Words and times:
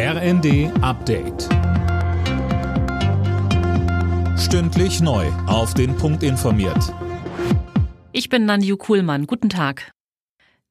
RND 0.00 0.70
Update. 0.80 1.48
Stündlich 4.38 5.00
neu. 5.00 5.26
Auf 5.48 5.74
den 5.74 5.96
Punkt 5.96 6.22
informiert. 6.22 6.94
Ich 8.12 8.28
bin 8.28 8.44
Nanju 8.44 8.76
Kuhlmann. 8.76 9.26
Guten 9.26 9.48
Tag. 9.48 9.90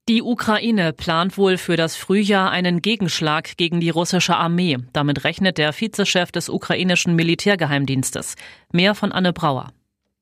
Die 0.08 0.22
Ukraine 0.22 0.94
plant 0.94 1.38
wohl 1.38 1.58
für 1.58 1.76
das 1.76 1.98
Frühjahr 1.98 2.52
einen 2.52 2.82
Gegenschlag 2.82 3.58
gegen 3.58 3.82
die 3.82 3.90
russische 3.90 4.38
Armee. 4.38 4.78
Damit 4.94 5.26
rechnet 5.26 5.58
der 5.58 5.74
Vizechef 5.74 6.32
des 6.32 6.48
ukrainischen 6.48 7.14
Militärgeheimdienstes. 7.18 8.36
Mehr 8.72 8.96
von 8.96 9.12
Anne 9.12 9.34
Brauer. 9.34 9.74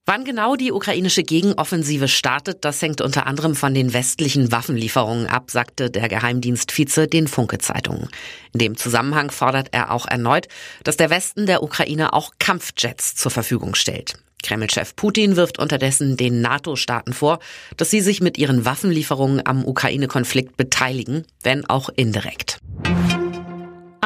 Wann 0.08 0.24
genau 0.24 0.56
die 0.56 0.72
ukrainische 0.72 1.24
Gegenoffensive 1.24 2.08
startet, 2.08 2.64
das 2.64 2.80
hängt 2.80 3.02
unter 3.02 3.26
anderem 3.26 3.55
von 3.55 3.74
den 3.74 3.92
westlichen 3.92 4.52
Waffenlieferungen 4.52 5.26
ab, 5.26 5.50
sagte 5.50 5.90
der 5.90 6.08
Geheimdienstvize 6.08 7.08
den 7.08 7.28
Funke-Zeitungen. 7.28 8.10
In 8.54 8.60
dem 8.60 8.78
Zusammenhang 8.78 9.32
fordert 9.32 9.70
er 9.72 9.91
auch 9.91 10.05
erneut, 10.05 10.48
dass 10.84 10.95
der 10.95 11.09
Westen 11.09 11.48
der 11.48 11.64
Ukraine 11.64 12.14
auch 12.14 12.34
Kampfjets 12.38 13.16
zur 13.16 13.31
Verfügung 13.31 13.73
stellt. 13.73 14.20
Kreml-Chef 14.44 14.95
Putin 14.95 15.38
wirft 15.38 15.58
unterdessen 15.58 16.17
den 16.17 16.40
NATO-Staaten 16.40 17.14
vor, 17.14 17.40
dass 17.76 17.90
sie 17.90 18.02
sich 18.02 18.22
mit 18.22 18.38
ihren 18.38 18.64
Waffenlieferungen 18.64 19.42
am 19.48 19.66
Ukraine-Konflikt 19.66 20.56
beteiligen, 20.56 21.26
wenn 21.42 21.66
auch 21.67 21.90
indirekt. 21.90 22.59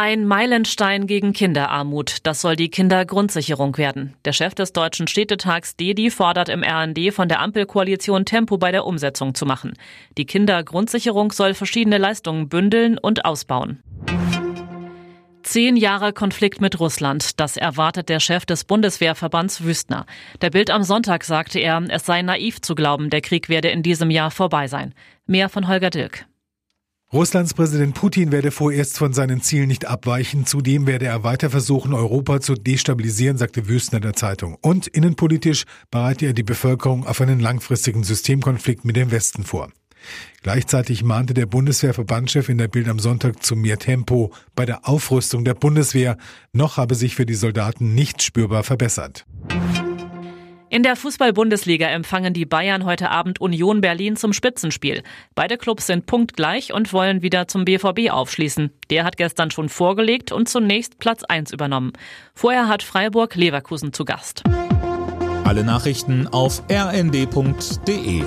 Ein 0.01 0.23
Meilenstein 0.23 1.07
gegen 1.07 1.33
Kinderarmut. 1.33 2.19
Das 2.23 2.39
soll 2.39 2.55
die 2.55 2.69
Kindergrundsicherung 2.69 3.77
werden. 3.77 4.13
Der 4.23 4.31
Chef 4.31 4.55
des 4.55 4.71
Deutschen 4.71 5.07
Städtetags 5.07 5.75
Dedi 5.75 6.09
fordert 6.09 6.47
im 6.47 6.63
RND 6.63 7.13
von 7.13 7.27
der 7.27 7.41
Ampelkoalition 7.41 8.23
Tempo 8.23 8.57
bei 8.57 8.71
der 8.71 8.85
Umsetzung 8.85 9.35
zu 9.35 9.45
machen. 9.45 9.73
Die 10.17 10.25
Kindergrundsicherung 10.25 11.33
soll 11.33 11.53
verschiedene 11.53 11.97
Leistungen 11.97 12.47
bündeln 12.47 12.97
und 12.97 13.25
ausbauen. 13.25 13.83
Zehn 15.43 15.75
Jahre 15.75 16.13
Konflikt 16.13 16.61
mit 16.61 16.79
Russland, 16.79 17.37
das 17.37 17.57
erwartet 17.57 18.07
der 18.07 18.21
Chef 18.21 18.45
des 18.45 18.63
Bundeswehrverbands 18.63 19.65
Wüstner. 19.65 20.05
Der 20.39 20.49
Bild 20.49 20.71
am 20.71 20.83
Sonntag 20.83 21.25
sagte 21.25 21.59
er, 21.59 21.83
es 21.89 22.05
sei 22.05 22.21
naiv 22.21 22.61
zu 22.61 22.73
glauben, 22.73 23.09
der 23.09 23.19
Krieg 23.19 23.49
werde 23.49 23.67
in 23.67 23.83
diesem 23.83 24.11
Jahr 24.11 24.31
vorbei 24.31 24.69
sein. 24.69 24.93
Mehr 25.27 25.49
von 25.49 25.67
Holger 25.67 25.89
Dilk. 25.89 26.25
Russlands 27.11 27.55
Präsident 27.55 27.95
Putin 27.95 28.31
werde 28.31 28.51
vorerst 28.51 28.99
von 28.99 29.13
seinen 29.13 29.41
Zielen 29.41 29.67
nicht 29.67 29.87
abweichen. 29.87 30.45
Zudem 30.45 30.85
werde 30.85 31.07
er 31.07 31.23
weiter 31.23 31.49
versuchen, 31.49 31.95
Europa 31.95 32.39
zu 32.39 32.53
destabilisieren, 32.53 33.35
sagte 33.35 33.67
Wüstner 33.67 33.99
der 33.99 34.13
Zeitung. 34.13 34.59
Und 34.61 34.85
innenpolitisch 34.85 35.63
bereite 35.89 36.27
er 36.27 36.33
die 36.33 36.43
Bevölkerung 36.43 37.07
auf 37.07 37.19
einen 37.19 37.39
langfristigen 37.39 38.03
Systemkonflikt 38.03 38.85
mit 38.85 38.95
dem 38.95 39.09
Westen 39.09 39.43
vor. 39.43 39.71
Gleichzeitig 40.43 41.03
mahnte 41.03 41.33
der 41.33 41.47
Bundeswehrverbandschef 41.47 42.47
in 42.47 42.59
der 42.59 42.67
Bild 42.67 42.87
am 42.87 42.99
Sonntag 42.99 43.43
zu 43.43 43.55
mehr 43.55 43.79
Tempo 43.79 44.31
bei 44.55 44.67
der 44.67 44.87
Aufrüstung 44.87 45.43
der 45.43 45.55
Bundeswehr. 45.55 46.15
Noch 46.53 46.77
habe 46.77 46.93
sich 46.93 47.15
für 47.15 47.25
die 47.25 47.33
Soldaten 47.33 47.95
nichts 47.95 48.23
spürbar 48.23 48.63
verbessert. 48.63 49.25
In 50.71 50.83
der 50.83 50.95
Fußball-Bundesliga 50.95 51.87
empfangen 51.87 52.33
die 52.33 52.45
Bayern 52.45 52.85
heute 52.85 53.09
Abend 53.09 53.41
Union 53.41 53.81
Berlin 53.81 54.15
zum 54.15 54.33
Spitzenspiel. 54.33 55.01
Beide 55.33 55.57
Clubs 55.57 55.87
sind 55.87 56.05
punktgleich 56.05 56.73
und 56.73 56.93
wollen 56.93 57.23
wieder 57.23 57.47
zum 57.47 57.65
BVB 57.65 58.11
aufschließen. 58.11 58.69
Der 58.91 59.03
hat 59.03 59.17
gestern 59.17 59.49
schon 59.49 59.67
vorgelegt 59.67 60.31
und 60.31 60.47
zunächst 60.47 60.99
Platz 60.99 61.23
1 61.23 61.53
übernommen. 61.53 61.93
Vorher 62.35 62.67
hat 62.67 62.83
Freiburg 62.83 63.33
Leverkusen 63.33 63.93
zu 63.93 64.05
Gast. 64.05 64.43
Alle 65.43 65.63
Nachrichten 65.63 66.27
auf 66.27 66.61
rnd.de 66.71 68.23